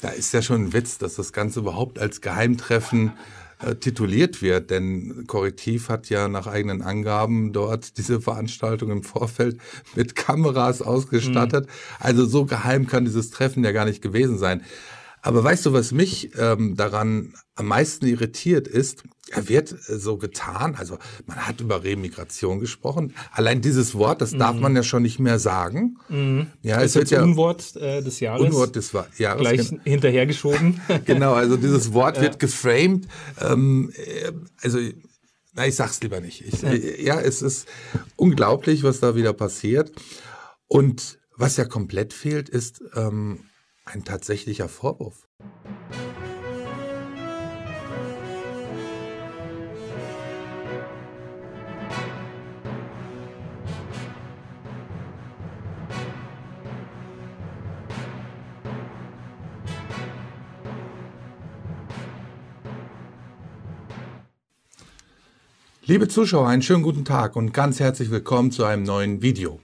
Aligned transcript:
Da 0.00 0.08
ist 0.08 0.32
ja 0.32 0.42
schon 0.42 0.64
ein 0.64 0.72
Witz, 0.72 0.98
dass 0.98 1.14
das 1.14 1.32
Ganze 1.32 1.60
überhaupt 1.60 1.98
als 1.98 2.20
Geheimtreffen 2.20 3.12
äh, 3.62 3.74
tituliert 3.74 4.40
wird, 4.40 4.70
denn 4.70 5.24
Korrektiv 5.26 5.90
hat 5.90 6.08
ja 6.08 6.28
nach 6.28 6.46
eigenen 6.46 6.80
Angaben 6.80 7.52
dort 7.52 7.98
diese 7.98 8.20
Veranstaltung 8.20 8.90
im 8.90 9.02
Vorfeld 9.02 9.60
mit 9.94 10.16
Kameras 10.16 10.80
ausgestattet. 10.80 11.66
Mhm. 11.66 11.70
Also 11.98 12.24
so 12.24 12.46
geheim 12.46 12.86
kann 12.86 13.04
dieses 13.04 13.30
Treffen 13.30 13.62
ja 13.62 13.72
gar 13.72 13.84
nicht 13.84 14.00
gewesen 14.00 14.38
sein. 14.38 14.62
Aber 15.22 15.44
weißt 15.44 15.66
du, 15.66 15.72
was 15.72 15.92
mich 15.92 16.30
ähm, 16.38 16.76
daran 16.76 17.34
am 17.54 17.66
meisten 17.66 18.06
irritiert 18.06 18.66
ist, 18.66 19.04
er 19.30 19.48
wird 19.48 19.72
äh, 19.72 19.98
so 19.98 20.16
getan, 20.16 20.74
also 20.76 20.98
man 21.26 21.46
hat 21.46 21.60
über 21.60 21.84
Remigration 21.84 22.58
gesprochen. 22.58 23.14
Allein 23.32 23.60
dieses 23.60 23.94
Wort, 23.94 24.22
das 24.22 24.32
darf 24.32 24.56
mhm. 24.56 24.62
man 24.62 24.76
ja 24.76 24.82
schon 24.82 25.02
nicht 25.02 25.18
mehr 25.18 25.38
sagen. 25.38 25.98
Mhm. 26.08 26.46
Ja, 26.62 26.76
das 26.76 26.86
es 26.86 26.94
wird 26.96 27.10
ja 27.10 27.22
Unwort 27.22 27.76
äh, 27.76 28.02
des 28.02 28.20
Jahres. 28.20 28.42
Unwort 28.46 28.76
des 28.76 28.92
Jahres. 29.18 29.40
Gleich 29.40 29.72
hinterhergeschoben. 29.84 30.80
genau, 31.04 31.34
also 31.34 31.56
dieses 31.56 31.92
Wort 31.92 32.16
ja. 32.16 32.22
wird 32.22 32.38
geframed. 32.38 33.06
Ähm, 33.40 33.92
äh, 33.96 34.32
also 34.62 34.78
na, 35.52 35.66
ich 35.66 35.74
sag's 35.74 36.00
lieber 36.00 36.20
nicht. 36.20 36.42
Ich, 36.46 36.62
äh, 36.62 37.04
ja, 37.04 37.20
es 37.20 37.42
ist 37.42 37.68
unglaublich, 38.16 38.82
was 38.82 39.00
da 39.00 39.14
wieder 39.14 39.32
passiert. 39.32 39.92
Und 40.66 41.18
was 41.36 41.56
ja 41.56 41.64
komplett 41.64 42.12
fehlt, 42.12 42.48
ist 42.48 42.82
ähm, 42.94 43.40
ein 43.92 44.04
tatsächlicher 44.04 44.68
Vorwurf. 44.68 45.26
Liebe 65.82 66.06
Zuschauer, 66.06 66.46
einen 66.46 66.62
schönen 66.62 66.84
guten 66.84 67.04
Tag 67.04 67.34
und 67.34 67.52
ganz 67.52 67.80
herzlich 67.80 68.12
willkommen 68.12 68.52
zu 68.52 68.62
einem 68.64 68.84
neuen 68.84 69.22
Video. 69.22 69.58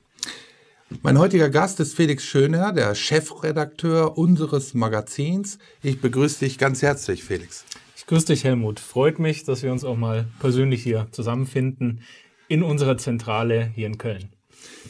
Mein 1.03 1.19
heutiger 1.19 1.51
Gast 1.51 1.81
ist 1.81 1.95
Felix 1.95 2.25
Schöner, 2.25 2.73
der 2.73 2.95
Chefredakteur 2.95 4.17
unseres 4.17 4.75
Magazins. 4.75 5.59
Ich 5.83 6.01
begrüße 6.01 6.45
dich 6.45 6.59
ganz 6.59 6.83
herzlich, 6.83 7.25
Felix. 7.25 7.65
Ich 7.97 8.07
grüße 8.07 8.27
dich, 8.27 8.45
Helmut. 8.45 8.81
Freut 8.81 9.19
mich, 9.19 9.45
dass 9.45 9.63
wir 9.63 9.73
uns 9.73 9.85
auch 9.85 9.97
mal 9.97 10.27
persönlich 10.41 10.83
hier 10.83 11.09
zusammenfinden 11.11 12.03
in 12.49 12.63
unserer 12.63 12.99
Zentrale 12.99 13.71
hier 13.75 13.87
in 13.87 13.99
Köln. 13.99 14.29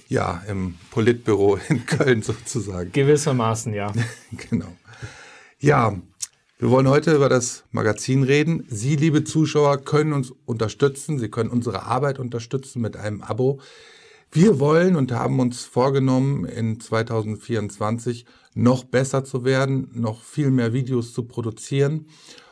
Ja, 0.09 0.43
im 0.49 0.75
Politbüro 0.91 1.59
in 1.69 1.87
Köln 1.87 2.23
sozusagen. 2.23 2.93
Gewissermaßen, 2.93 3.73
ja. 3.73 3.93
genau. 4.51 4.73
Ja, 5.59 5.97
wir 6.59 6.71
wollen 6.71 6.89
heute 6.89 7.15
über 7.15 7.29
das 7.29 7.65
Magazin 7.71 8.23
reden. 8.23 8.65
Sie, 8.69 8.97
liebe 8.97 9.25
Zuschauer, 9.25 9.79
können 9.79 10.12
uns 10.12 10.33
unterstützen. 10.45 11.19
Sie 11.19 11.29
können 11.29 11.51
unsere 11.51 11.83
Arbeit 11.83 12.19
unterstützen 12.19 12.81
mit 12.81 12.97
einem 12.97 13.23
Abo. 13.23 13.61
Wir 14.32 14.60
wollen 14.60 14.96
und 14.96 15.12
haben 15.12 15.41
uns 15.41 15.64
vorgenommen, 15.64 16.44
in 16.44 16.80
2024 16.80 18.27
noch 18.55 18.84
besser 18.84 19.24
zu 19.24 19.44
werden, 19.44 19.88
noch 19.94 20.22
viel 20.22 20.50
mehr 20.50 20.72
Videos 20.72 21.12
zu 21.12 21.24
produzieren. 21.24 22.08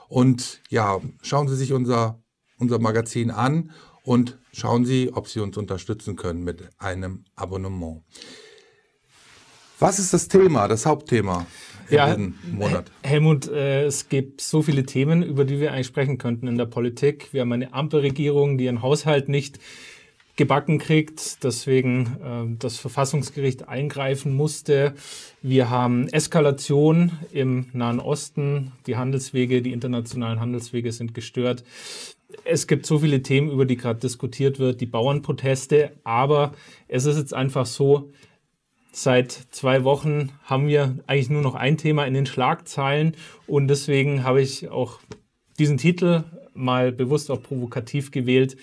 Und 0.08 0.62
ja, 0.68 1.00
schauen 1.22 1.48
Sie 1.48 1.56
sich 1.56 1.72
unser, 1.72 2.22
unser 2.58 2.78
Magazin 2.78 3.30
an 3.30 3.70
und 4.02 4.38
schauen 4.52 4.84
Sie, 4.84 5.12
ob 5.12 5.28
Sie 5.28 5.40
uns 5.40 5.56
unterstützen 5.56 6.16
können 6.16 6.44
mit 6.44 6.68
einem 6.78 7.24
Abonnement. 7.34 8.02
Was 9.80 9.98
ist 9.98 10.14
das 10.14 10.28
Thema, 10.28 10.68
das 10.68 10.86
Hauptthema? 10.86 11.46
ja, 11.90 12.16
Monat. 12.52 12.90
Helmut, 13.02 13.48
äh, 13.48 13.84
es 13.84 14.08
gibt 14.08 14.40
so 14.40 14.62
viele 14.62 14.84
Themen, 14.84 15.22
über 15.22 15.44
die 15.44 15.60
wir 15.60 15.72
eigentlich 15.72 15.86
sprechen 15.86 16.18
könnten 16.18 16.46
in 16.46 16.56
der 16.56 16.66
Politik. 16.66 17.32
Wir 17.32 17.42
haben 17.42 17.52
eine 17.52 17.72
Ampelregierung, 17.72 18.58
die 18.58 18.64
ihren 18.64 18.82
Haushalt 18.82 19.28
nicht 19.28 19.58
gebacken 20.36 20.78
kriegt, 20.78 21.44
deswegen 21.44 22.16
äh, 22.22 22.56
das 22.58 22.78
Verfassungsgericht 22.78 23.68
eingreifen 23.68 24.34
musste. 24.34 24.94
Wir 25.42 25.70
haben 25.70 26.08
Eskalation 26.08 27.12
im 27.32 27.66
Nahen 27.72 28.00
Osten, 28.00 28.72
die 28.86 28.96
Handelswege, 28.96 29.62
die 29.62 29.72
internationalen 29.72 30.40
Handelswege 30.40 30.92
sind 30.92 31.14
gestört. 31.14 31.64
Es 32.44 32.66
gibt 32.66 32.84
so 32.84 32.98
viele 32.98 33.22
Themen, 33.22 33.50
über 33.50 33.64
die 33.64 33.76
gerade 33.76 34.00
diskutiert 34.00 34.58
wird, 34.58 34.80
die 34.80 34.86
Bauernproteste, 34.86 35.92
aber 36.02 36.52
es 36.88 37.04
ist 37.04 37.16
jetzt 37.16 37.34
einfach 37.34 37.66
so, 37.66 38.10
Seit 38.96 39.32
zwei 39.50 39.82
Wochen 39.82 40.30
haben 40.44 40.68
wir 40.68 40.98
eigentlich 41.08 41.28
nur 41.28 41.42
noch 41.42 41.56
ein 41.56 41.76
Thema 41.76 42.06
in 42.06 42.14
den 42.14 42.26
Schlagzeilen 42.26 43.16
und 43.48 43.66
deswegen 43.66 44.22
habe 44.22 44.40
ich 44.40 44.68
auch 44.68 45.00
diesen 45.58 45.78
Titel 45.78 46.22
mal 46.54 46.92
bewusst 46.92 47.28
auch 47.32 47.42
provokativ 47.42 48.12
gewählt. 48.12 48.56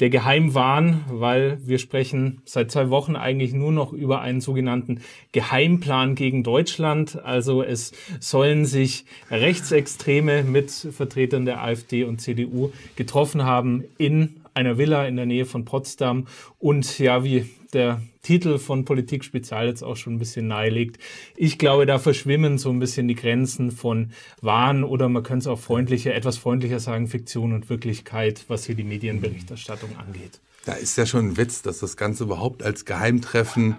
Der 0.00 0.08
Geheimwahn, 0.08 1.04
weil 1.10 1.58
wir 1.66 1.78
sprechen 1.78 2.40
seit 2.46 2.70
zwei 2.70 2.88
Wochen 2.88 3.16
eigentlich 3.16 3.52
nur 3.52 3.70
noch 3.70 3.92
über 3.92 4.22
einen 4.22 4.40
sogenannten 4.40 5.02
Geheimplan 5.32 6.14
gegen 6.14 6.42
Deutschland. 6.42 7.22
Also 7.22 7.62
es 7.62 7.92
sollen 8.18 8.64
sich 8.64 9.04
Rechtsextreme 9.30 10.42
mit 10.42 10.70
Vertretern 10.70 11.44
der 11.44 11.62
AfD 11.62 12.04
und 12.04 12.18
CDU 12.20 12.72
getroffen 12.96 13.44
haben 13.44 13.84
in 13.98 14.39
einer 14.54 14.78
Villa 14.78 15.06
in 15.06 15.16
der 15.16 15.26
Nähe 15.26 15.46
von 15.46 15.64
Potsdam. 15.64 16.26
Und 16.58 16.98
ja, 16.98 17.24
wie 17.24 17.48
der 17.72 18.00
Titel 18.22 18.58
von 18.58 18.84
Politik 18.84 19.24
Spezial 19.24 19.66
jetzt 19.66 19.82
auch 19.82 19.96
schon 19.96 20.14
ein 20.14 20.18
bisschen 20.18 20.48
nahelegt. 20.48 20.98
Ich 21.36 21.58
glaube, 21.58 21.86
da 21.86 21.98
verschwimmen 21.98 22.58
so 22.58 22.70
ein 22.70 22.78
bisschen 22.78 23.08
die 23.08 23.14
Grenzen 23.14 23.70
von 23.70 24.12
Wahn 24.40 24.84
oder 24.84 25.08
man 25.08 25.22
könnte 25.22 25.44
es 25.44 25.46
auch 25.46 25.58
freundlicher, 25.58 26.14
etwas 26.14 26.36
freundlicher 26.36 26.80
sagen, 26.80 27.06
Fiktion 27.06 27.52
und 27.52 27.70
Wirklichkeit, 27.70 28.44
was 28.48 28.64
hier 28.64 28.74
die 28.74 28.84
Medienberichterstattung 28.84 29.96
angeht. 29.96 30.40
Da 30.66 30.74
ist 30.74 30.98
ja 30.98 31.06
schon 31.06 31.28
ein 31.28 31.36
Witz, 31.36 31.62
dass 31.62 31.78
das 31.78 31.96
Ganze 31.96 32.24
überhaupt 32.24 32.62
als 32.62 32.84
Geheimtreffen 32.84 33.76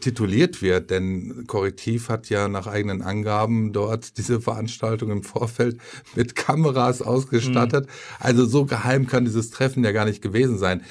tituliert 0.00 0.62
wird, 0.62 0.90
denn 0.90 1.44
Korrektiv 1.46 2.08
hat 2.08 2.30
ja 2.30 2.48
nach 2.48 2.66
eigenen 2.66 3.02
Angaben 3.02 3.72
dort 3.72 4.16
diese 4.18 4.40
Veranstaltung 4.40 5.10
im 5.10 5.22
Vorfeld 5.22 5.78
mit 6.14 6.34
Kameras 6.34 7.02
ausgestattet. 7.02 7.86
Mhm. 7.86 7.90
Also 8.18 8.46
so 8.46 8.64
geheim 8.64 9.06
kann 9.06 9.24
dieses 9.24 9.50
Treffen 9.50 9.84
ja 9.84 9.92
gar 9.92 10.06
nicht 10.06 10.22
gewesen 10.22 10.58
sein. 10.58 10.82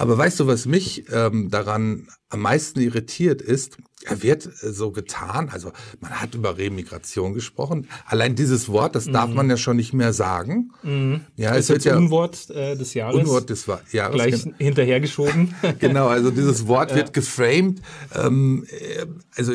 Aber 0.00 0.16
weißt 0.16 0.40
du, 0.40 0.46
was 0.46 0.64
mich 0.64 1.04
ähm, 1.12 1.50
daran 1.50 2.08
am 2.30 2.40
meisten 2.40 2.80
irritiert 2.80 3.42
ist, 3.42 3.76
er 4.02 4.22
wird 4.22 4.46
äh, 4.46 4.72
so 4.72 4.92
getan, 4.92 5.50
also 5.50 5.72
man 6.00 6.18
hat 6.22 6.34
über 6.34 6.56
Remigration 6.56 7.34
gesprochen. 7.34 7.86
Allein 8.06 8.34
dieses 8.34 8.70
Wort, 8.70 8.94
das 8.94 9.04
darf 9.04 9.28
mhm. 9.28 9.36
man 9.36 9.50
ja 9.50 9.58
schon 9.58 9.76
nicht 9.76 9.92
mehr 9.92 10.14
sagen. 10.14 10.70
Mhm. 10.82 11.26
Ja, 11.36 11.50
das 11.50 11.64
es 11.64 11.68
wird 11.68 11.84
ja 11.84 11.98
Unwort 11.98 12.48
äh, 12.48 12.78
des 12.78 12.94
Jahres. 12.94 13.14
Unwort 13.14 13.50
des 13.50 13.66
Jahres. 13.92 14.14
Gleich 14.14 14.42
genau. 14.42 14.56
hinterhergeschoben. 14.56 15.54
genau, 15.78 16.08
also 16.08 16.30
dieses 16.30 16.66
Wort 16.66 16.94
wird 16.94 17.12
geframed. 17.12 17.82
Ähm, 18.14 18.64
äh, 18.70 19.04
also 19.36 19.52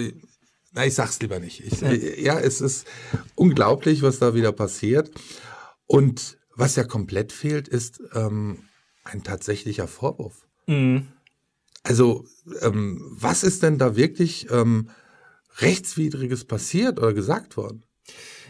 na, 0.73 0.85
ich 0.85 0.94
sag's 0.94 1.19
lieber 1.22 1.39
nicht. 1.39 1.63
Ich, 1.66 1.81
ja, 2.22 2.39
es 2.39 2.61
ist 2.61 2.85
unglaublich, 3.34 4.03
was 4.03 4.19
da 4.19 4.35
wieder 4.35 4.51
passiert. 4.51 5.09
Und 5.88 6.38
was 6.55 6.75
ja 6.75 6.84
komplett 6.84 7.31
fehlt, 7.31 7.67
ist 7.67 8.00
ähm, 8.13 8.59
ein 9.05 9.23
tatsächlicher 9.23 9.88
Vorwurf. 9.88 10.47
Mhm. 10.67 11.07
Also, 11.83 12.25
ähm, 12.61 12.99
was 13.11 13.43
ist 13.43 13.63
denn 13.63 13.77
da 13.77 13.95
wirklich 13.95 14.47
ähm, 14.51 14.89
rechtswidriges 15.59 16.45
passiert 16.45 16.99
oder 16.99 17.13
gesagt 17.13 17.55
worden? 17.57 17.83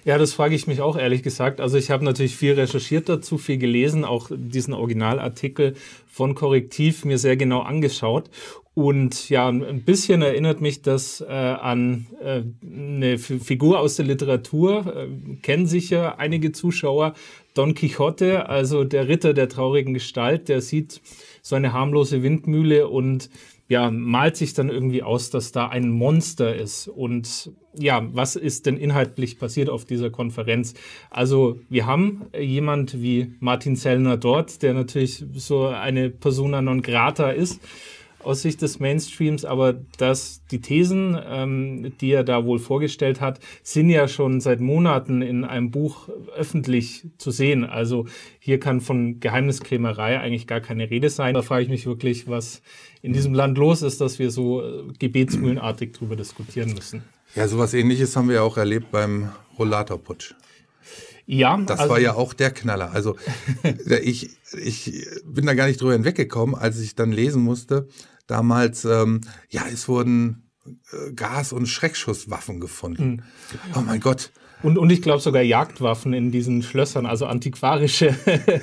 Ja, 0.05 0.19
das 0.19 0.33
frage 0.33 0.53
ich 0.53 0.67
mich 0.67 0.81
auch 0.81 0.97
ehrlich 0.97 1.23
gesagt. 1.23 1.59
Also 1.59 1.77
ich 1.79 1.89
habe 1.89 2.05
natürlich 2.05 2.35
viel 2.35 2.53
recherchiert 2.53 3.09
dazu, 3.09 3.39
viel 3.39 3.57
gelesen, 3.57 4.05
auch 4.05 4.29
diesen 4.31 4.75
Originalartikel 4.75 5.73
von 6.05 6.35
Korrektiv 6.35 7.05
mir 7.05 7.17
sehr 7.17 7.37
genau 7.37 7.61
angeschaut. 7.61 8.29
Und 8.75 9.29
ja, 9.29 9.47
ein 9.49 9.81
bisschen 9.81 10.21
erinnert 10.21 10.61
mich 10.61 10.83
das 10.83 11.21
äh, 11.21 11.25
an 11.31 12.05
äh, 12.21 12.43
eine 12.63 13.17
Figur 13.17 13.79
aus 13.79 13.95
der 13.95 14.05
Literatur, 14.05 14.85
äh, 14.95 15.37
kennen 15.41 15.65
sicher 15.65 16.19
einige 16.19 16.51
Zuschauer, 16.51 17.15
Don 17.55 17.73
Quixote, 17.73 18.47
also 18.47 18.83
der 18.83 19.07
Ritter 19.07 19.33
der 19.33 19.49
traurigen 19.49 19.95
Gestalt, 19.95 20.49
der 20.49 20.61
sieht 20.61 21.01
so 21.41 21.55
eine 21.55 21.73
harmlose 21.73 22.21
Windmühle 22.21 22.89
und 22.89 23.29
ja, 23.67 23.89
malt 23.89 24.37
sich 24.37 24.53
dann 24.53 24.69
irgendwie 24.69 25.01
aus, 25.01 25.31
dass 25.31 25.51
da 25.51 25.67
ein 25.67 25.89
Monster 25.89 26.55
ist. 26.55 26.87
Und 26.87 27.51
ja, 27.77 28.07
was 28.13 28.35
ist 28.35 28.65
denn 28.67 28.77
inhaltlich 28.77 29.39
passiert 29.39 29.69
auf 29.69 29.85
dieser 29.85 30.11
Konferenz? 30.11 30.75
Also, 31.09 31.59
wir 31.69 31.85
haben 31.87 32.25
jemand 32.39 33.01
wie 33.01 33.33
Martin 33.39 33.75
Zellner 33.75 34.17
dort, 34.17 34.61
der 34.61 34.73
natürlich 34.73 35.25
so 35.33 35.67
eine 35.67 36.09
Persona 36.09 36.61
non 36.61 36.81
grata 36.81 37.31
ist 37.31 37.59
aus 38.25 38.41
Sicht 38.41 38.61
des 38.61 38.79
Mainstreams, 38.79 39.45
aber 39.45 39.73
dass 39.97 40.45
die 40.47 40.59
Thesen, 40.59 41.17
ähm, 41.27 41.93
die 42.01 42.11
er 42.11 42.23
da 42.23 42.43
wohl 42.45 42.59
vorgestellt 42.59 43.21
hat, 43.21 43.39
sind 43.61 43.89
ja 43.89 44.07
schon 44.07 44.41
seit 44.41 44.59
Monaten 44.59 45.21
in 45.21 45.43
einem 45.43 45.71
Buch 45.71 46.09
öffentlich 46.35 47.07
zu 47.17 47.31
sehen. 47.31 47.63
Also 47.63 48.07
hier 48.39 48.59
kann 48.59 48.81
von 48.81 49.19
Geheimniskrämerei 49.19 50.19
eigentlich 50.19 50.47
gar 50.47 50.61
keine 50.61 50.89
Rede 50.89 51.09
sein. 51.09 51.35
Da 51.35 51.43
frage 51.43 51.63
ich 51.63 51.69
mich 51.69 51.85
wirklich, 51.85 52.27
was 52.27 52.61
in 53.05 53.13
diesem 53.13 53.35
Land 53.35 53.57
los 53.59 53.83
ist, 53.83 54.01
dass 54.01 54.17
wir 54.17 54.31
so 54.31 54.63
äh, 54.63 54.83
gebetsmühlenartig 54.97 55.91
drüber 55.91 56.15
diskutieren 56.15 56.73
müssen. 56.73 57.03
Ja, 57.35 57.47
sowas 57.47 57.75
ähnliches 57.75 58.15
haben 58.15 58.29
wir 58.29 58.35
ja 58.35 58.41
auch 58.41 58.57
erlebt 58.57 58.89
beim 58.91 59.29
Rollatorputsch. 59.59 60.33
Ja, 61.27 61.55
das 61.57 61.81
also, 61.81 61.93
war 61.93 61.99
ja 61.99 62.15
auch 62.15 62.33
der 62.33 62.49
Knaller. 62.49 62.91
Also 62.91 63.15
ich, 64.01 64.31
ich 64.57 65.07
bin 65.23 65.45
da 65.45 65.53
gar 65.53 65.67
nicht 65.67 65.79
drüber 65.79 65.93
hinweggekommen, 65.93 66.55
als 66.55 66.79
ich 66.79 66.95
dann 66.95 67.11
lesen 67.11 67.43
musste. 67.43 67.87
Damals, 68.25 68.85
ähm, 68.85 69.21
ja, 69.49 69.65
es 69.71 69.87
wurden 69.87 70.49
äh, 70.65 71.11
Gas- 71.13 71.53
und 71.53 71.67
Schreckschusswaffen 71.67 72.59
gefunden. 72.59 73.07
Mhm. 73.07 73.21
Oh 73.75 73.81
mein 73.81 73.99
Gott. 73.99 74.31
Und, 74.63 74.77
und 74.77 74.89
ich 74.89 75.01
glaube 75.01 75.21
sogar 75.21 75.41
Jagdwaffen 75.41 76.13
in 76.13 76.31
diesen 76.31 76.63
Schlössern, 76.63 77.05
also 77.05 77.25
antiquarische 77.25 78.15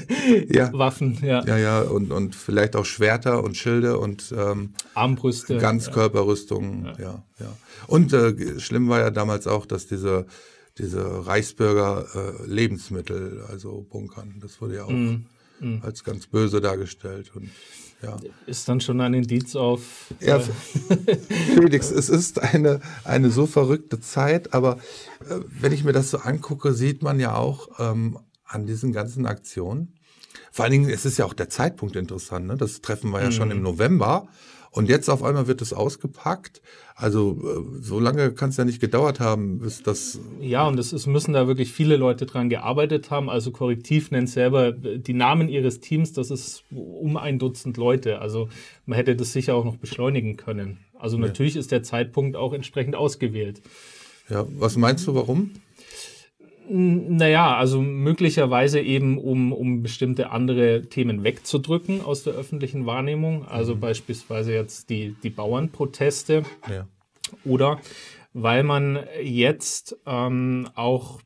ja. 0.48 0.72
Waffen. 0.72 1.18
Ja, 1.22 1.44
ja, 1.44 1.58
ja 1.58 1.80
und, 1.82 2.10
und 2.10 2.34
vielleicht 2.34 2.76
auch 2.76 2.84
Schwerter 2.84 3.44
und 3.44 3.56
Schilde 3.56 3.98
und 3.98 4.34
ähm, 4.36 4.74
Armbrüste. 4.94 5.58
Ganzkörperrüstungen. 5.58 6.86
Ja. 6.86 6.92
ja, 6.98 7.24
ja. 7.40 7.56
Und 7.86 8.12
äh, 8.12 8.58
schlimm 8.58 8.88
war 8.88 9.00
ja 9.00 9.10
damals 9.10 9.46
auch, 9.46 9.66
dass 9.66 9.86
diese, 9.86 10.26
diese 10.78 11.26
Reichsbürger 11.26 12.06
äh, 12.14 12.46
Lebensmittel, 12.46 13.44
also 13.48 13.86
bunkern, 13.88 14.36
das 14.40 14.60
wurde 14.60 14.76
ja 14.76 14.84
auch 14.84 14.90
mm, 14.90 15.26
mm. 15.60 15.82
als 15.82 16.04
ganz 16.04 16.26
böse 16.26 16.60
dargestellt. 16.60 17.32
Und 17.34 17.50
ja. 18.02 18.16
Ist 18.46 18.68
dann 18.68 18.80
schon 18.80 19.00
ein 19.00 19.14
Indiz 19.14 19.56
auf. 19.56 20.12
Ja, 20.20 20.38
äh, 20.38 20.40
Felix, 21.54 21.90
es 21.90 22.08
ist 22.08 22.40
eine, 22.40 22.80
eine 23.04 23.30
so 23.30 23.46
verrückte 23.46 24.00
Zeit, 24.00 24.52
aber 24.54 24.78
äh, 25.28 25.40
wenn 25.48 25.72
ich 25.72 25.84
mir 25.84 25.92
das 25.92 26.10
so 26.10 26.18
angucke, 26.18 26.72
sieht 26.72 27.02
man 27.02 27.20
ja 27.20 27.36
auch 27.36 27.68
ähm, 27.78 28.18
an 28.44 28.66
diesen 28.66 28.92
ganzen 28.92 29.26
Aktionen. 29.26 29.94
Vor 30.50 30.64
allen 30.64 30.72
Dingen, 30.72 30.90
es 30.90 31.04
ist 31.04 31.18
ja 31.18 31.24
auch 31.24 31.34
der 31.34 31.48
Zeitpunkt 31.48 31.96
interessant. 31.96 32.46
Ne? 32.46 32.56
Das 32.56 32.80
Treffen 32.80 33.12
war 33.12 33.20
ja 33.20 33.28
mhm. 33.28 33.32
schon 33.32 33.50
im 33.50 33.62
November 33.62 34.28
und 34.72 34.88
jetzt 34.88 35.10
auf 35.10 35.22
einmal 35.22 35.46
wird 35.46 35.60
es 35.60 35.74
ausgepackt. 35.74 36.62
Also 36.96 37.38
äh, 37.42 37.82
so 37.82 38.00
lange 38.00 38.32
kann 38.32 38.50
es 38.50 38.56
ja 38.56 38.64
nicht 38.64 38.80
gedauert 38.80 39.20
haben, 39.20 39.58
bis 39.58 39.82
das. 39.82 40.18
Ja, 40.40 40.66
und 40.66 40.78
es 40.78 41.06
müssen 41.06 41.34
da 41.34 41.46
wirklich 41.46 41.72
viele 41.72 41.96
Leute 41.96 42.24
dran 42.24 42.48
gearbeitet 42.48 43.10
haben. 43.10 43.28
Also 43.28 43.50
Korrektiv 43.50 44.10
nennt 44.10 44.30
selber 44.30 44.68
äh, 44.68 44.98
die 44.98 45.12
Namen 45.12 45.48
ihres 45.48 45.80
Teams, 45.80 46.14
das 46.14 46.30
ist 46.30 46.64
um 46.70 47.18
ein 47.18 47.38
Dutzend 47.38 47.76
Leute. 47.76 48.20
Also 48.20 48.48
man 48.86 48.96
hätte 48.96 49.14
das 49.14 49.32
sicher 49.32 49.54
auch 49.54 49.64
noch 49.64 49.76
beschleunigen 49.76 50.38
können. 50.38 50.78
Also 50.98 51.18
natürlich 51.18 51.54
ja. 51.54 51.60
ist 51.60 51.70
der 51.70 51.82
Zeitpunkt 51.82 52.36
auch 52.36 52.54
entsprechend 52.54 52.96
ausgewählt. 52.96 53.60
Ja, 54.30 54.46
was 54.58 54.76
meinst 54.76 55.06
du, 55.06 55.14
warum? 55.14 55.50
Naja, 56.68 57.56
also 57.56 57.82
möglicherweise 57.82 58.80
eben, 58.80 59.18
um, 59.18 59.52
um 59.52 59.82
bestimmte 59.82 60.30
andere 60.30 60.82
Themen 60.82 61.24
wegzudrücken 61.24 62.00
aus 62.02 62.22
der 62.22 62.34
öffentlichen 62.34 62.86
Wahrnehmung. 62.86 63.46
Also 63.46 63.74
mhm. 63.74 63.80
beispielsweise 63.80 64.52
jetzt 64.52 64.90
die, 64.90 65.16
die 65.22 65.30
Bauernproteste. 65.30 66.44
Ja. 66.70 66.86
Oder 67.44 67.80
weil 68.34 68.62
man 68.62 69.00
jetzt 69.22 69.96
ähm, 70.06 70.68
auch 70.74 71.20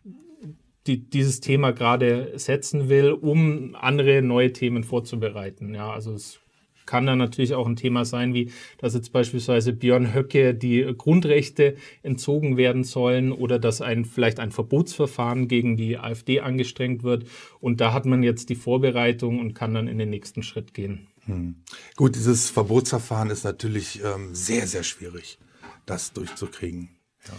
die, 0.87 1.09
dieses 1.09 1.41
Thema 1.41 1.73
gerade 1.73 2.33
setzen 2.37 2.89
will, 2.89 3.13
um 3.13 3.77
andere 3.79 4.23
neue 4.23 4.53
Themen 4.53 4.85
vorzubereiten. 4.85 5.75
Ja, 5.75 5.91
also 5.91 6.13
es 6.13 6.41
kann 6.87 7.07
dann 7.07 7.19
natürlich 7.19 7.55
auch 7.55 7.67
ein 7.67 7.77
Thema 7.77 8.05
sein, 8.05 8.35
wie 8.35 8.51
dass 8.79 8.95
jetzt 8.95 9.13
beispielsweise 9.13 9.73
Björn 9.73 10.15
Höcke 10.15 10.55
die 10.55 10.83
Grundrechte 10.97 11.77
entzogen 12.03 12.57
werden 12.57 12.85
sollen 12.85 13.33
oder 13.33 13.59
dass 13.59 13.81
ein 13.81 14.05
vielleicht 14.05 14.41
ein 14.41 14.53
Verbotsverfahren 14.53 15.49
gegen 15.49 15.77
die 15.77 15.99
AfD 15.99 16.41
angestrengt 16.41 17.03
wird. 17.03 17.27
Und 17.61 17.81
da 17.81 17.93
hat 17.93 18.07
man 18.07 18.23
jetzt 18.23 18.49
die 18.49 18.55
Vorbereitung 18.55 19.41
und 19.41 19.55
kann 19.55 19.75
dann 19.75 19.89
in 19.89 19.99
den 19.99 20.11
nächsten 20.11 20.43
Schritt 20.43 20.75
gehen. 20.75 21.09
Hm. 21.27 21.57
Gut, 21.97 22.15
dieses 22.15 22.51
Verbotsverfahren 22.51 23.31
ist 23.31 23.45
natürlich 23.45 24.01
ähm, 24.03 24.35
sehr, 24.35 24.67
sehr 24.67 24.85
schwierig, 24.85 25.39
das 25.85 26.13
durchzukriegen. 26.13 26.91
Ja. 27.27 27.35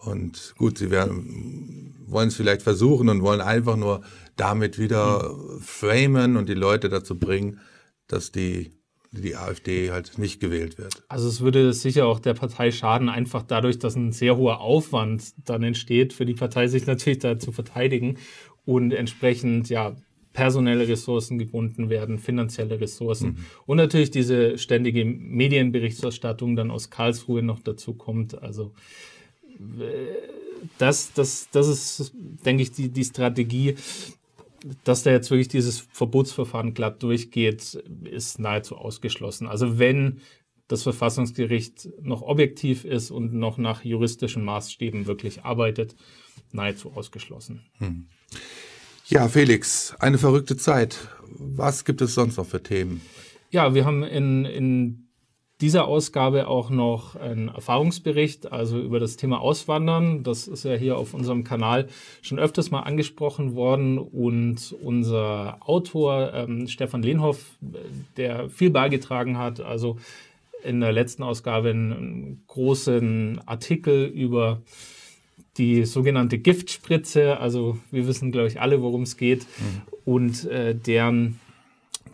Und 0.00 0.54
gut, 0.56 0.78
sie 0.78 0.90
werden, 0.90 1.94
wollen 2.06 2.28
es 2.28 2.36
vielleicht 2.36 2.62
versuchen 2.62 3.08
und 3.08 3.22
wollen 3.22 3.42
einfach 3.42 3.76
nur 3.76 4.02
damit 4.36 4.78
wieder 4.78 5.34
mhm. 5.34 5.60
framen 5.60 6.36
und 6.36 6.48
die 6.48 6.54
Leute 6.54 6.88
dazu 6.88 7.18
bringen, 7.18 7.60
dass 8.12 8.32
die, 8.32 8.70
die 9.12 9.36
AfD 9.36 9.90
halt 9.90 10.18
nicht 10.18 10.40
gewählt 10.40 10.78
wird. 10.78 11.02
Also 11.08 11.28
es 11.28 11.40
würde 11.40 11.72
sicher 11.72 12.06
auch 12.06 12.20
der 12.20 12.34
Partei 12.34 12.70
schaden, 12.70 13.08
einfach 13.08 13.42
dadurch, 13.42 13.78
dass 13.78 13.96
ein 13.96 14.12
sehr 14.12 14.36
hoher 14.36 14.60
Aufwand 14.60 15.32
dann 15.48 15.62
entsteht, 15.62 16.12
für 16.12 16.26
die 16.26 16.34
Partei 16.34 16.68
sich 16.68 16.86
natürlich 16.86 17.18
da 17.18 17.38
zu 17.38 17.52
verteidigen 17.52 18.18
und 18.64 18.92
entsprechend 18.92 19.68
ja 19.68 19.96
personelle 20.32 20.86
Ressourcen 20.86 21.38
gebunden 21.38 21.90
werden, 21.90 22.18
finanzielle 22.18 22.80
Ressourcen 22.80 23.30
mhm. 23.30 23.44
und 23.66 23.76
natürlich 23.78 24.12
diese 24.12 24.58
ständige 24.58 25.04
Medienberichterstattung 25.04 26.54
dann 26.54 26.70
aus 26.70 26.90
Karlsruhe 26.90 27.42
noch 27.42 27.58
dazu 27.60 27.94
kommt. 27.94 28.40
Also 28.40 28.72
äh, 29.58 30.40
das, 30.78 31.12
das, 31.14 31.48
das 31.50 31.68
ist, 31.68 32.12
denke 32.44 32.62
ich, 32.62 32.72
die, 32.72 32.90
die 32.90 33.04
Strategie, 33.04 33.76
dass 34.84 35.02
da 35.02 35.10
jetzt 35.10 35.30
wirklich 35.30 35.48
dieses 35.48 35.80
Verbotsverfahren 35.92 36.74
glatt 36.74 37.02
durchgeht, 37.02 37.82
ist 38.04 38.38
nahezu 38.38 38.76
ausgeschlossen. 38.76 39.46
Also 39.46 39.78
wenn 39.78 40.20
das 40.68 40.82
Verfassungsgericht 40.84 41.88
noch 42.00 42.22
objektiv 42.22 42.84
ist 42.84 43.10
und 43.10 43.34
noch 43.34 43.58
nach 43.58 43.84
juristischen 43.84 44.44
Maßstäben 44.44 45.06
wirklich 45.06 45.44
arbeitet, 45.44 45.96
nahezu 46.52 46.92
ausgeschlossen. 46.92 47.66
Hm. 47.78 48.06
Ja, 49.08 49.28
Felix, 49.28 49.96
eine 49.98 50.18
verrückte 50.18 50.56
Zeit. 50.56 50.96
Was 51.26 51.84
gibt 51.84 52.00
es 52.00 52.14
sonst 52.14 52.36
noch 52.36 52.46
für 52.46 52.62
Themen? 52.62 53.00
Ja, 53.50 53.74
wir 53.74 53.84
haben 53.84 54.04
in, 54.04 54.44
in 54.44 55.08
dieser 55.60 55.86
Ausgabe 55.86 56.48
auch 56.48 56.70
noch 56.70 57.16
einen 57.16 57.48
Erfahrungsbericht, 57.48 58.50
also 58.50 58.80
über 58.80 58.98
das 58.98 59.16
Thema 59.16 59.40
Auswandern. 59.40 60.22
Das 60.22 60.48
ist 60.48 60.64
ja 60.64 60.74
hier 60.74 60.96
auf 60.96 61.12
unserem 61.12 61.44
Kanal 61.44 61.88
schon 62.22 62.38
öfters 62.38 62.70
mal 62.70 62.80
angesprochen 62.80 63.54
worden. 63.54 63.98
Und 63.98 64.74
unser 64.82 65.58
Autor 65.60 66.32
ähm, 66.34 66.66
Stefan 66.66 67.02
Lehnhoff, 67.02 67.44
der 68.16 68.48
viel 68.48 68.70
beigetragen 68.70 69.36
hat, 69.36 69.60
also 69.60 69.98
in 70.64 70.80
der 70.80 70.92
letzten 70.92 71.22
Ausgabe 71.22 71.70
einen 71.70 72.42
großen 72.46 73.40
Artikel 73.46 74.06
über 74.06 74.62
die 75.58 75.84
sogenannte 75.84 76.38
Giftspritze. 76.38 77.38
Also 77.38 77.78
wir 77.90 78.06
wissen, 78.06 78.32
glaube 78.32 78.48
ich, 78.48 78.60
alle, 78.60 78.80
worum 78.82 79.02
es 79.02 79.16
geht. 79.16 79.42
Mhm. 79.42 79.82
Und 80.04 80.44
äh, 80.46 80.74
deren 80.74 81.38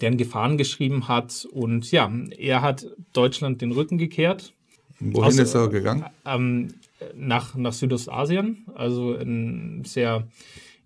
deren 0.00 0.16
Gefahren 0.16 0.58
geschrieben 0.58 1.08
hat. 1.08 1.46
Und 1.50 1.90
ja, 1.90 2.10
er 2.38 2.62
hat 2.62 2.86
Deutschland 3.12 3.62
den 3.62 3.72
Rücken 3.72 3.98
gekehrt. 3.98 4.52
Wohin 5.00 5.28
aus, 5.28 5.38
ist 5.38 5.54
er 5.54 5.68
gegangen? 5.68 6.04
Ähm, 6.24 6.74
nach, 7.14 7.54
nach 7.54 7.72
Südostasien, 7.72 8.64
also 8.74 9.14
ein 9.14 9.82
sehr 9.84 10.26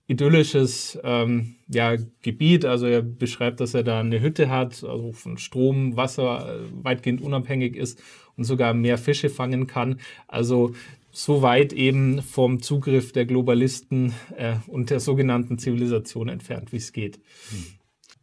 idyllisches 0.08 0.98
ähm, 1.04 1.54
ja, 1.68 1.94
Gebiet. 2.22 2.64
Also 2.64 2.86
er 2.86 3.00
beschreibt, 3.02 3.60
dass 3.60 3.74
er 3.74 3.84
da 3.84 4.00
eine 4.00 4.20
Hütte 4.20 4.50
hat, 4.50 4.82
also 4.82 5.12
von 5.12 5.38
Strom, 5.38 5.96
Wasser 5.96 6.56
äh, 6.56 6.84
weitgehend 6.84 7.20
unabhängig 7.20 7.76
ist 7.76 8.02
und 8.36 8.42
sogar 8.42 8.74
mehr 8.74 8.98
Fische 8.98 9.30
fangen 9.30 9.68
kann. 9.68 10.00
Also 10.26 10.74
so 11.12 11.42
weit 11.42 11.72
eben 11.72 12.22
vom 12.22 12.60
Zugriff 12.60 13.12
der 13.12 13.24
Globalisten 13.24 14.12
äh, 14.36 14.54
und 14.66 14.90
der 14.90 14.98
sogenannten 14.98 15.58
Zivilisation 15.58 16.28
entfernt, 16.28 16.72
wie 16.72 16.78
es 16.78 16.92
geht. 16.92 17.20
Hm. 17.50 17.79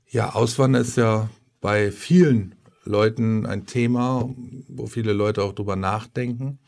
Ja, 0.09 0.35
Auswandern 0.35 0.81
ist 0.81 0.97
ja 0.97 1.29
bei 1.59 1.91
vielen 1.91 2.55
Leuten 2.83 3.45
ein 3.45 3.65
Thema, 3.65 4.33
wo 4.67 4.87
viele 4.87 5.13
Leute 5.13 5.43
auch 5.43 5.53
drüber 5.53 5.75
nachdenken. 5.75 6.59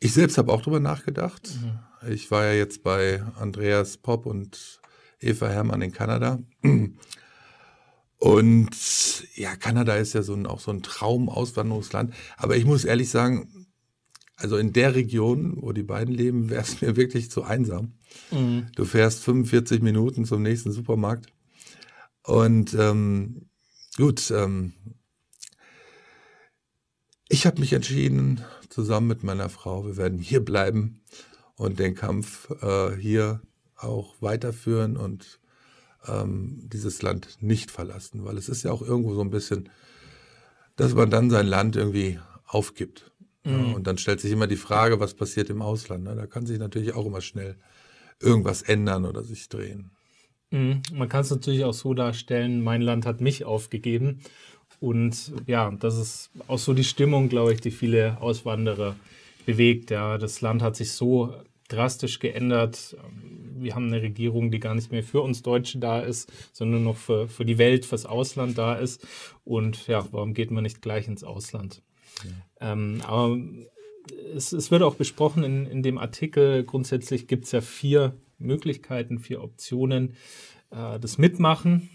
Ich 0.00 0.12
selbst 0.12 0.36
habe 0.36 0.52
auch 0.52 0.62
drüber 0.62 0.80
nachgedacht. 0.80 1.50
Mhm. 1.62 2.10
Ich 2.10 2.30
war 2.30 2.44
ja 2.44 2.52
jetzt 2.52 2.82
bei 2.82 3.22
Andreas 3.38 3.96
Popp 3.96 4.26
und 4.26 4.80
Eva 5.20 5.48
Herrmann 5.48 5.82
in 5.82 5.92
Kanada. 5.92 6.38
Und 8.18 8.70
ja, 9.34 9.56
Kanada 9.56 9.94
ist 9.94 10.14
ja 10.14 10.22
so 10.22 10.34
ein, 10.34 10.46
auch 10.46 10.60
so 10.60 10.70
ein 10.70 10.82
Traum-Auswanderungsland. 10.82 12.12
Aber 12.36 12.56
ich 12.56 12.64
muss 12.64 12.84
ehrlich 12.84 13.10
sagen, 13.10 13.66
also 14.36 14.56
in 14.56 14.72
der 14.72 14.94
Region, 14.94 15.54
wo 15.60 15.72
die 15.72 15.82
beiden 15.82 16.14
leben, 16.14 16.50
wäre 16.50 16.62
es 16.62 16.80
mir 16.82 16.96
wirklich 16.96 17.30
zu 17.30 17.44
einsam. 17.44 17.92
Mhm. 18.30 18.66
Du 18.74 18.84
fährst 18.84 19.22
45 19.22 19.80
Minuten 19.80 20.24
zum 20.24 20.42
nächsten 20.42 20.72
Supermarkt 20.72 21.32
und 22.26 22.74
ähm, 22.74 23.48
gut, 23.96 24.30
ähm, 24.30 24.72
ich 27.28 27.46
habe 27.46 27.60
mich 27.60 27.72
entschieden, 27.72 28.44
zusammen 28.68 29.08
mit 29.08 29.22
meiner 29.22 29.48
Frau, 29.48 29.86
wir 29.86 29.96
werden 29.96 30.18
hier 30.18 30.44
bleiben 30.44 31.00
und 31.56 31.78
den 31.78 31.94
Kampf 31.94 32.50
äh, 32.62 32.96
hier 32.96 33.40
auch 33.76 34.14
weiterführen 34.20 34.96
und 34.96 35.40
ähm, 36.06 36.60
dieses 36.62 37.02
Land 37.02 37.38
nicht 37.40 37.70
verlassen, 37.70 38.24
weil 38.24 38.36
es 38.36 38.48
ist 38.48 38.62
ja 38.62 38.72
auch 38.72 38.82
irgendwo 38.82 39.14
so 39.14 39.20
ein 39.20 39.30
bisschen, 39.30 39.68
dass 40.76 40.94
man 40.94 41.10
dann 41.10 41.30
sein 41.30 41.46
Land 41.46 41.76
irgendwie 41.76 42.18
aufgibt. 42.44 43.12
Mhm. 43.44 43.52
Ja, 43.52 43.74
und 43.74 43.86
dann 43.86 43.98
stellt 43.98 44.20
sich 44.20 44.32
immer 44.32 44.46
die 44.46 44.56
Frage, 44.56 45.00
was 45.00 45.14
passiert 45.14 45.50
im 45.50 45.62
Ausland. 45.62 46.04
Ne? 46.04 46.14
Da 46.14 46.26
kann 46.26 46.46
sich 46.46 46.58
natürlich 46.58 46.94
auch 46.94 47.06
immer 47.06 47.20
schnell 47.20 47.56
irgendwas 48.20 48.62
ändern 48.62 49.04
oder 49.04 49.22
sich 49.22 49.48
drehen. 49.48 49.95
Mhm. 50.50 50.82
Man 50.92 51.08
kann 51.08 51.22
es 51.22 51.30
natürlich 51.30 51.64
auch 51.64 51.74
so 51.74 51.94
darstellen, 51.94 52.62
mein 52.62 52.82
Land 52.82 53.06
hat 53.06 53.20
mich 53.20 53.44
aufgegeben. 53.44 54.20
Und 54.80 55.32
ja, 55.46 55.70
das 55.70 55.96
ist 55.96 56.30
auch 56.48 56.58
so 56.58 56.74
die 56.74 56.84
Stimmung, 56.84 57.28
glaube 57.28 57.54
ich, 57.54 57.60
die 57.60 57.70
viele 57.70 58.20
Auswanderer 58.20 58.96
bewegt. 59.46 59.90
Ja. 59.90 60.18
Das 60.18 60.40
Land 60.40 60.62
hat 60.62 60.76
sich 60.76 60.92
so 60.92 61.34
drastisch 61.68 62.18
geändert. 62.18 62.96
Wir 63.58 63.74
haben 63.74 63.86
eine 63.86 64.02
Regierung, 64.02 64.50
die 64.50 64.60
gar 64.60 64.74
nicht 64.74 64.92
mehr 64.92 65.02
für 65.02 65.22
uns 65.22 65.42
Deutsche 65.42 65.78
da 65.78 66.00
ist, 66.00 66.30
sondern 66.52 66.84
noch 66.84 66.96
für, 66.96 67.28
für 67.28 67.44
die 67.44 67.58
Welt, 67.58 67.86
fürs 67.86 68.06
Ausland 68.06 68.58
da 68.58 68.74
ist. 68.74 69.06
Und 69.44 69.86
ja, 69.86 70.06
warum 70.12 70.34
geht 70.34 70.50
man 70.50 70.62
nicht 70.62 70.82
gleich 70.82 71.08
ins 71.08 71.24
Ausland? 71.24 71.82
Ja. 72.22 72.72
Ähm, 72.72 73.00
aber 73.06 73.38
es, 74.34 74.52
es, 74.52 74.70
wird 74.70 74.82
auch 74.82 74.94
besprochen 74.94 75.44
in, 75.44 75.66
in 75.66 75.82
dem 75.82 75.98
Artikel. 75.98 76.64
Grundsätzlich 76.64 77.26
gibt 77.26 77.44
es 77.44 77.52
ja 77.52 77.60
vier 77.60 78.14
Möglichkeiten, 78.38 79.18
vier 79.18 79.42
Optionen. 79.42 80.16
Äh, 80.70 80.98
das 80.98 81.18
Mitmachen, 81.18 81.90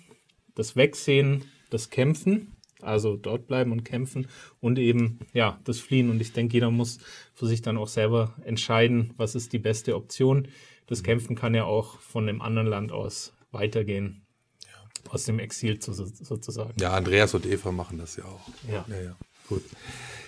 das 0.56 0.76
Wegsehen, 0.76 1.46
das 1.70 1.90
Kämpfen 1.90 2.56
also 2.84 3.16
dort 3.16 3.48
bleiben 3.48 3.72
und 3.72 3.84
kämpfen 3.84 4.28
und 4.60 4.80
eben 4.80 5.20
ja 5.34 5.60
das 5.64 5.80
Fliehen. 5.80 6.10
Und 6.10 6.22
ich 6.22 6.34
denke, 6.34 6.54
jeder 6.54 6.72
muss 6.72 7.00
für 7.34 7.48
sich 7.48 7.62
dann 7.62 7.78
auch 7.78 7.88
selber 7.88 8.36
entscheiden, 8.44 9.14
was 9.18 9.36
ist 9.36 9.54
die 9.54 9.60
beste 9.60 9.96
Option. 9.96 10.48
Das 10.88 11.04
Kämpfen 11.04 11.36
kann 11.36 11.54
ja 11.54 11.64
auch 11.64 12.00
von 12.00 12.28
einem 12.28 12.42
anderen 12.42 12.68
Land 12.68 12.92
aus 12.92 13.34
weitergehen, 13.52 14.26
ja. 14.66 15.12
aus 15.12 15.26
dem 15.26 15.40
Exil 15.40 15.80
zu, 15.80 15.94
sozusagen. 15.94 16.74
Ja, 16.80 16.94
Andreas 16.94 17.34
und 17.34 17.46
Eva 17.46 17.72
machen 17.72 17.98
das 17.98 18.16
ja 18.16 18.26
auch. 18.26 18.42
Ja. 18.70 18.86
ja, 18.90 19.02
ja. 19.02 19.16
Gut. 19.52 19.64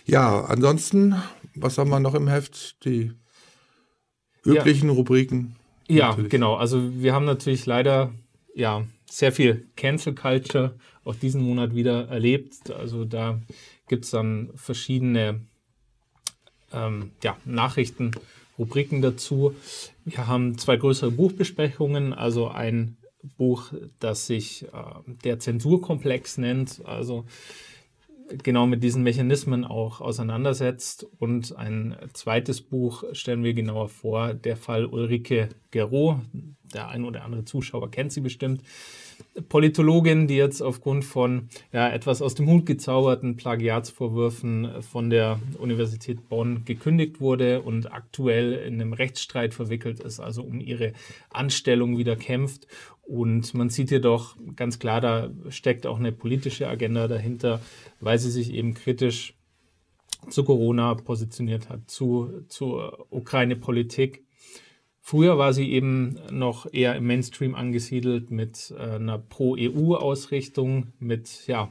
Ja, 0.06 0.44
ansonsten, 0.44 1.16
was 1.56 1.78
haben 1.78 1.90
wir 1.90 2.02
noch 2.02 2.14
im 2.14 2.28
Heft? 2.28 2.84
Die 2.84 3.14
üblichen 4.44 4.90
ja. 4.90 4.96
Rubriken. 4.96 5.56
Ja, 5.88 6.10
natürlich. 6.10 6.30
genau. 6.30 6.56
Also 6.56 6.82
wir 7.02 7.14
haben 7.14 7.24
natürlich 7.24 7.66
leider 7.66 8.14
ja 8.54 8.86
sehr 9.10 9.32
viel 9.32 9.66
Cancel 9.78 10.14
Culture 10.14 10.76
auch 11.06 11.16
diesen 11.16 11.42
Monat 11.42 11.74
wieder 11.74 12.10
erlebt. 12.10 12.70
Also 12.70 13.06
da 13.06 13.40
gibt 13.88 14.04
es 14.04 14.12
dann 14.12 14.50
verschiedene 14.56 15.40
ähm, 16.74 17.12
ja, 17.24 17.38
Nachrichten, 17.46 18.12
Rubriken 18.60 19.02
dazu. 19.02 19.56
Wir 20.04 20.28
haben 20.28 20.58
zwei 20.58 20.76
größere 20.76 21.12
Buchbesprechungen, 21.12 22.12
also 22.12 22.50
ein 22.50 22.98
Buch, 23.38 23.72
das 24.00 24.28
sich 24.28 24.64
äh, 24.66 24.68
der 25.24 25.40
Zensurkomplex 25.40 26.38
nennt, 26.38 26.82
also 26.84 27.24
genau 28.44 28.66
mit 28.66 28.84
diesen 28.84 29.04
Mechanismen 29.04 29.66
auch 29.66 30.02
auseinandersetzt. 30.02 31.08
Und 31.20 31.56
ein 31.56 31.96
zweites 32.14 32.62
Buch 32.62 33.04
stellen 33.14 33.44
wir 33.44 33.54
genauer 33.54 33.90
vor, 33.90 34.34
der 34.34 34.58
Fall 34.58 34.86
Ulrike 34.86 35.50
Gero. 35.72 36.22
Der 36.74 36.90
ein 36.90 37.06
oder 37.06 37.24
andere 37.24 37.46
Zuschauer 37.46 37.92
kennt 37.92 38.12
sie 38.12 38.22
bestimmt. 38.22 38.64
Politologin, 39.50 40.28
die 40.28 40.36
jetzt 40.36 40.62
aufgrund 40.62 41.06
von 41.06 41.50
ja, 41.72 41.90
etwas 41.90 42.22
aus 42.22 42.36
dem 42.36 42.48
Hut 42.48 42.66
gezauberten 42.66 43.36
Plagiatsvorwürfen 43.36 44.82
von 44.82 45.10
der 45.10 45.40
Universität 45.58 46.30
Bonn 46.30 46.66
gekündigt 46.66 47.20
wurde 47.20 47.62
und 47.62 47.92
aktuell 47.92 48.54
in 48.54 48.76
einem 48.76 48.94
Rechtsstreit 48.94 49.54
verwickelt 49.54 50.00
ist, 50.00 50.20
also 50.20 50.44
um 50.44 50.60
ihre 50.60 50.94
Anstellung 51.30 51.98
wieder 51.98 52.16
kämpft. 52.16 52.68
Und 53.02 53.54
man 53.54 53.70
sieht 53.70 53.90
hier 53.90 54.02
doch 54.02 54.38
ganz 54.56 54.80
klar, 54.80 55.02
da 55.02 55.30
steckt 55.50 55.86
auch 55.86 56.00
eine 56.00 56.12
politische 56.12 56.68
Agenda 56.68 57.08
dahinter, 57.08 57.60
weil 58.00 58.18
sie 58.18 58.32
sich 58.32 58.54
eben 58.54 58.74
kritisch 58.74 59.34
zu 60.30 60.44
Corona 60.44 60.96
positioniert 60.96 61.70
hat, 61.70 61.90
zu, 61.90 62.44
zur 62.48 63.08
Ukraine-Politik 63.10 64.24
Früher 65.06 65.38
war 65.38 65.52
sie 65.52 65.70
eben 65.70 66.16
noch 66.32 66.66
eher 66.72 66.96
im 66.96 67.06
Mainstream 67.06 67.56
angesiedelt 67.56 68.32
mit 68.32 68.74
äh, 68.80 68.96
einer 68.96 69.20
Pro-EU-Ausrichtung, 69.20 70.94
mit 70.98 71.46
ja. 71.46 71.70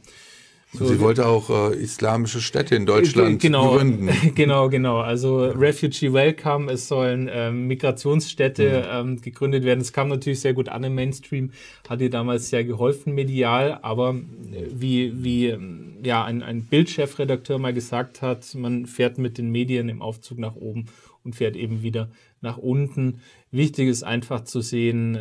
So 0.75 0.87
sie 0.87 1.01
wollte 1.01 1.27
auch 1.27 1.49
äh, 1.49 1.75
islamische 1.75 2.43
Städte 2.43 2.75
in 2.75 2.85
Deutschland 2.85 3.41
genau, 3.41 3.77
gründen. 3.77 4.11
Genau, 4.35 4.69
genau. 4.69 5.01
Also 5.01 5.47
Refugee 5.47 6.13
Welcome, 6.13 6.71
es 6.71 6.89
sollen 6.89 7.31
ähm, 7.33 7.69
Migrationsstädte 7.69 8.85
mhm. 8.87 9.13
ähm, 9.13 9.21
gegründet 9.23 9.65
werden. 9.65 9.81
Es 9.81 9.95
kam 9.95 10.09
natürlich 10.09 10.41
sehr 10.41 10.53
gut 10.53 10.69
an 10.69 10.85
im 10.85 10.95
Mainstream, 10.95 11.53
hat 11.89 12.03
ihr 12.03 12.11
damals 12.11 12.51
sehr 12.51 12.65
geholfen 12.65 13.15
medial, 13.15 13.79
aber 13.81 14.11
äh, 14.11 14.67
wie, 14.71 15.25
wie 15.25 15.47
ähm, 15.49 15.97
ja, 16.05 16.23
ein, 16.23 16.43
ein 16.43 16.65
Bildchefredakteur 16.65 17.59
mal 17.59 17.73
gesagt 17.73 18.21
hat, 18.21 18.55
man 18.55 18.85
fährt 18.85 19.17
mit 19.17 19.39
den 19.39 19.51
Medien 19.51 19.89
im 19.89 20.03
Aufzug 20.03 20.39
nach 20.39 20.55
oben 20.55 20.87
und 21.25 21.35
fährt 21.35 21.57
eben 21.57 21.83
wieder 21.83 22.11
nach 22.43 22.59
unten. 22.59 23.21
Wichtig 23.51 23.89
ist 23.89 24.03
einfach 24.03 24.45
zu 24.45 24.61
sehen, 24.61 25.19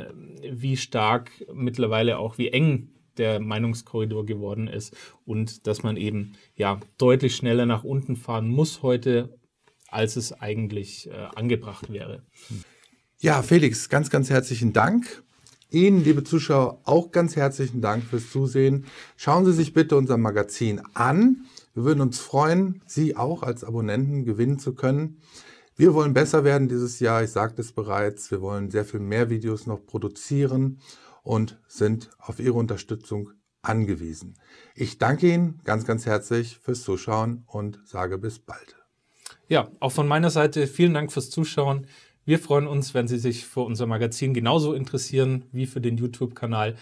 wie 0.52 0.78
stark 0.78 1.32
mittlerweile 1.54 2.18
auch, 2.18 2.38
wie 2.38 2.50
eng 2.50 2.90
der 3.18 3.40
Meinungskorridor 3.40 4.26
geworden 4.26 4.68
ist 4.68 4.96
und 5.26 5.68
dass 5.68 5.84
man 5.84 5.98
eben 5.98 6.34
ja 6.56 6.80
deutlich 6.98 7.36
schneller 7.36 7.66
nach 7.66 7.84
unten 7.84 8.16
fahren 8.16 8.50
muss 8.50 8.82
heute, 8.82 9.38
als 9.88 10.16
es 10.16 10.34
eigentlich 10.34 11.10
äh, 11.10 11.28
angebracht 11.36 11.92
wäre. 11.92 12.24
Ja, 13.20 13.42
Felix, 13.42 13.90
ganz, 13.90 14.10
ganz 14.10 14.30
herzlichen 14.30 14.74
Dank. 14.74 15.24
Ihnen, 15.70 16.04
liebe 16.04 16.24
Zuschauer, 16.24 16.82
auch 16.84 17.12
ganz 17.12 17.36
herzlichen 17.36 17.82
Dank 17.82 18.04
fürs 18.04 18.30
Zusehen. 18.30 18.86
Schauen 19.16 19.46
Sie 19.46 19.54
sich 19.54 19.74
bitte 19.74 19.96
unser 19.96 20.18
Magazin 20.18 20.82
an. 20.94 21.46
Wir 21.74 21.84
würden 21.86 22.02
uns 22.02 22.20
freuen, 22.20 22.82
Sie 22.86 23.16
auch 23.16 23.44
als 23.44 23.64
Abonnenten 23.64 24.26
gewinnen 24.26 24.60
zu 24.60 24.74
können. 24.74 25.22
Wir 25.82 25.96
wollen 25.96 26.14
besser 26.14 26.44
werden 26.44 26.70
dieses 26.70 27.00
Jahr, 27.00 27.24
ich 27.24 27.32
sagte 27.32 27.60
es 27.64 27.72
bereits. 27.72 28.30
Wir 28.30 28.40
wollen 28.40 28.70
sehr 28.70 28.86
viel 28.86 29.00
mehr 29.00 29.32
Videos 29.32 29.66
noch 29.66 29.84
produzieren 29.84 30.80
und 31.24 31.60
sind 31.66 32.12
auf 32.20 32.40
Ihre 32.40 32.54
Unterstützung 32.54 33.32
angewiesen. 33.64 34.36
Ich 34.76 35.00
danke 35.00 35.34
Ihnen 35.34 35.60
ganz, 35.64 35.84
ganz 35.86 36.06
herzlich 36.06 36.60
fürs 36.60 36.84
Zuschauen 36.84 37.46
und 37.48 37.80
sage 37.84 38.20
bis 38.20 38.38
bald. 38.38 38.76
Ja, 39.48 39.72
auch 39.80 39.92
von 39.92 40.08
meiner 40.08 40.30
Seite 40.30 40.68
vielen 40.68 40.94
Dank 40.94 41.12
fürs 41.12 41.32
Zuschauen. 41.32 41.88
Wir 42.26 42.38
freuen 42.38 42.68
uns, 42.68 42.94
wenn 42.94 43.08
Sie 43.08 43.18
sich 43.18 43.48
für 43.48 43.62
unser 43.62 43.88
Magazin 43.88 44.36
genauso 44.36 44.76
interessieren 44.76 45.46
wie 45.52 45.66
für 45.66 45.82
den 45.82 45.98
YouTube-Kanal, 45.98 46.76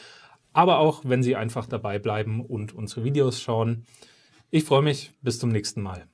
aber 0.52 0.80
auch, 0.80 1.04
wenn 1.06 1.24
Sie 1.24 1.38
einfach 1.38 1.68
dabei 1.68 2.00
bleiben 2.00 2.46
und 2.46 2.76
unsere 2.76 3.06
Videos 3.06 3.40
schauen. 3.40 3.86
Ich 4.52 4.66
freue 4.66 4.82
mich. 4.82 5.14
Bis 5.22 5.40
zum 5.40 5.52
nächsten 5.52 5.82
Mal. 5.82 6.06